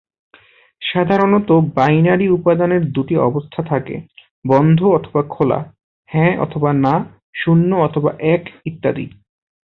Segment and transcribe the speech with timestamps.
[0.81, 3.95] সাধারণত বাইনারি উপাদানের দুটি অবস্থা থাকে;
[4.45, 5.59] বন্ধ অথবা খোলা,
[6.09, 6.95] হ্যাঁ অথবা না,
[7.35, 9.05] শুন্য অথবা এক ইত্যাদি।